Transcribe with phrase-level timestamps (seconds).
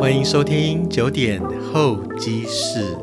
[0.00, 1.38] 欢迎收听九点
[1.70, 2.96] 候机室。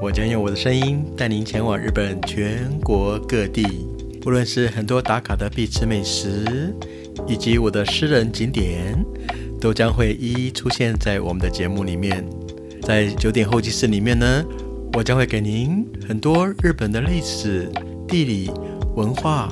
[0.00, 3.66] 我将用我的声音带您前往日本全国各地，
[4.22, 6.72] 不论是很多打卡的必吃美食，
[7.26, 9.04] 以及我的私人景点，
[9.60, 12.24] 都将会一一出现在我们的节目里面。
[12.82, 14.44] 在九点候机室里面呢，
[14.92, 17.68] 我将会给您很多日本的历史、
[18.06, 18.48] 地理、
[18.94, 19.48] 文化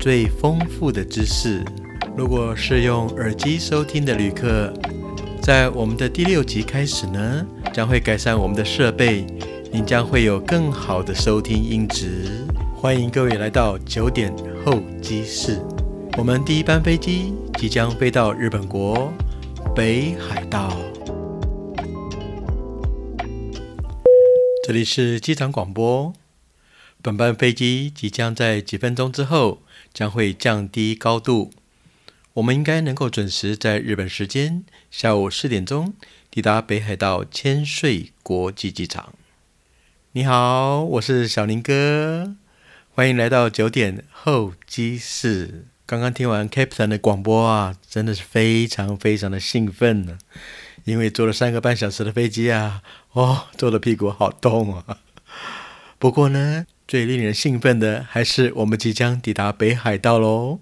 [0.00, 1.62] 最丰富的知识。
[2.16, 4.72] 如果是用耳机收听的旅客，
[5.42, 9.26] 在我们的第六集开始呢，将会改善我们的设备。
[9.72, 12.46] 您将会有更好的收听音质。
[12.76, 14.32] 欢迎各位来到九点
[14.64, 15.60] 候机室。
[16.16, 19.12] 我们第一班飞机即将飞到日本国
[19.74, 20.76] 北海道。
[24.64, 26.12] 这里是机场广播。
[27.02, 31.50] 本班飞机即将在几分钟之后将会降低高度。
[32.34, 35.92] 我们应该能够准时在日本时间下午四点钟
[36.30, 39.12] 抵达北海道千岁国际机场。
[40.12, 42.34] 你好，我是小林哥，
[42.94, 45.66] 欢迎来到九点候机室。
[45.84, 50.16] 刚刚听完 Captain 的广播啊，真的是非常非常的兴奋呢，
[50.84, 55.00] 因为坐了三个半小时的飞机啊，哦，坐的屁股好痛啊。
[55.98, 60.58] 不过呢，最令人兴奋的还是我们即将抵达北海道喽。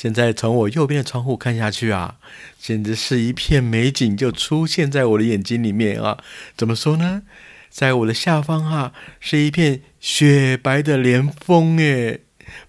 [0.00, 2.16] 现在从我右边的窗户看下去啊，
[2.58, 6.16] 简直是一片美景就出现在我的眼睛里面啊。
[6.56, 7.20] 怎么说呢？
[7.68, 12.22] 在我的下方哈，是一片雪白的连峰诶，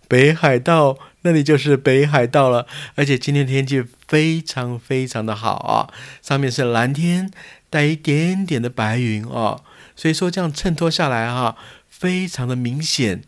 [0.10, 2.68] 北海道那里就是北海道了。
[2.96, 5.88] 而且今天天气非常非常的好啊，
[6.22, 7.32] 上面是蓝天，
[7.70, 9.64] 带一点点的白云哦，
[9.96, 11.56] 所以说这样衬托下来哈，
[11.88, 13.22] 非常的明显。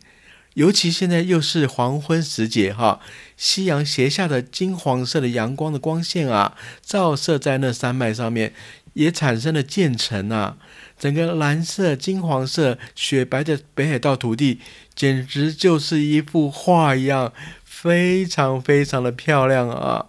[0.54, 3.00] 尤其现在又是黄昏时节哈，
[3.36, 8.54] 夕阳斜下的金黄色的阳光的光线啊，照射在那山脉上面，
[8.94, 10.58] 也产生了渐层啊。
[11.00, 14.60] 整个蓝色、金黄色、雪白的北海道土地，
[14.96, 17.34] 简直就是一幅画一样，
[17.66, 20.06] 非常非常的漂亮啊！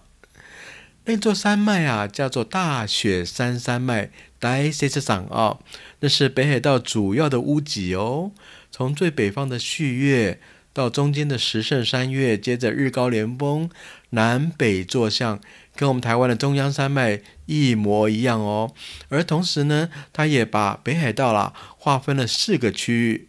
[1.05, 5.57] 那座山脉啊，叫做大雪山山脉，大雪山啊，
[5.99, 8.31] 那是北海道主要的屋脊哦。
[8.77, 10.37] 从最北方的旭月，
[10.73, 13.69] 到中间的石胜山岳，接着日高连峰，
[14.09, 15.39] 南北坐向。
[15.77, 18.73] 跟我们台湾的中央山脉一模一样哦，
[19.07, 23.27] 而同时呢，它也把北海道啦划分了四个区域，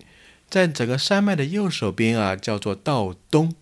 [0.50, 3.54] 在整个山脉的右手边啊叫做道东，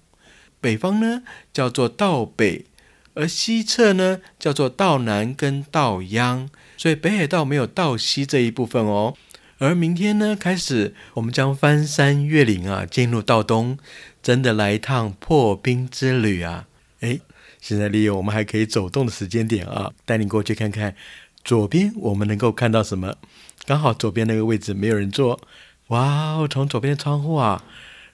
[0.62, 1.22] 北方呢
[1.52, 2.64] 叫做道北，
[3.12, 9.14] 而西侧呢叫做道南跟道央，所以北海道没有道西这一部分哦。
[9.58, 13.78] 而明天呢开始，我们将翻山越岭啊，进入到东，
[14.22, 16.66] 真的来一趟破冰之旅啊！
[17.00, 17.20] 诶。
[17.60, 20.94] 现在利用我们还可以走动的时间点啊，带你过去看看
[21.42, 23.14] 左边我们能够看到什么。
[23.64, 25.40] 刚好左边那个位置没有人坐，
[25.86, 26.46] 哇哦！
[26.46, 27.64] 从左边的窗户啊，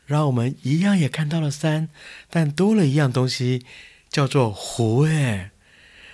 [0.07, 1.89] 让我们一样也看到了山，
[2.31, 3.65] 但多了一样东西，
[4.09, 5.03] 叫做湖。
[5.03, 5.51] 诶，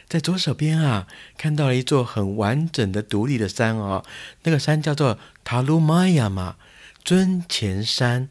[0.09, 1.07] 在左手边啊，
[1.37, 4.05] 看到了一座很完整的独立的山啊，
[4.45, 6.57] 那个山叫做塔鲁玛雅嘛，
[7.05, 8.29] 尊前山，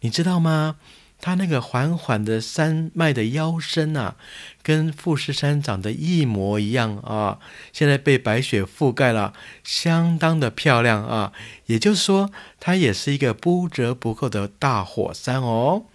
[0.00, 0.76] 你知道吗？
[1.18, 4.16] 它那个缓缓的山脉的腰身啊，
[4.62, 7.38] 跟富士山长得一模一样啊！
[7.72, 9.32] 现在被白雪覆盖了，
[9.64, 11.32] 相当的漂亮啊！
[11.66, 15.86] 也就是说，它也是一个不折不扣的大火山哦。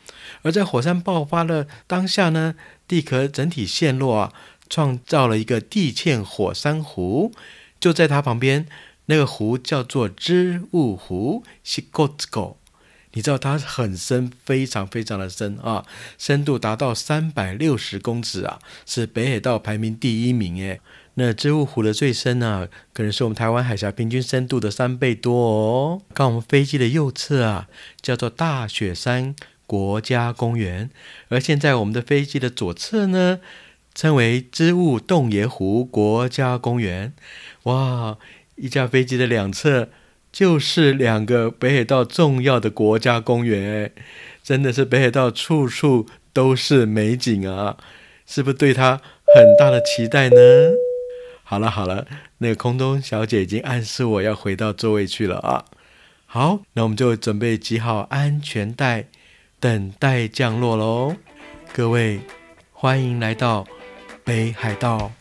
[0.42, 2.56] 而在火山爆发的当下呢，
[2.88, 4.34] 地壳整体陷落啊，
[4.72, 7.34] 创造了一个地堑火山湖，
[7.78, 8.66] 就在它旁边，
[9.08, 12.58] 那个湖叫做织物湖 s h i k o o
[13.14, 15.86] 你知道它很深，非常非常的深啊，
[16.18, 20.80] 深度达到三百六十公尺啊，是北海道排名第一名诶。
[21.16, 26.02] 那织物湖的最深呢，可能是我们台湾海峡平均深度的三倍多哦。
[26.14, 27.68] 看我们飞机的右侧啊，
[28.02, 29.36] 叫做大雪山
[29.68, 30.90] 国家公园，
[31.28, 33.42] 而现在我们的飞机的左侧呢，
[33.94, 37.14] 称为织物洞爷湖国家公园。
[37.64, 38.18] 哇，
[38.56, 39.90] 一架飞机的两侧。
[40.32, 43.92] 就是两个北海道重要的国家公园，哎，
[44.42, 47.76] 真的是北海道处处都是美景啊！
[48.26, 49.02] 是不是对它
[49.36, 50.36] 很大的期待呢？
[51.44, 55.66] 好了好了，那个空中小姐已经暗示我要回到座位去了啊！
[56.26, 59.08] 好，那我们就准备系好安全带，
[59.60, 61.18] 等待降落喽！
[61.74, 62.22] 各位，
[62.72, 63.68] 欢迎来到
[64.24, 65.12] 北海道。